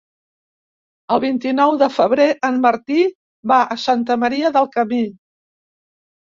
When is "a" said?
3.77-3.79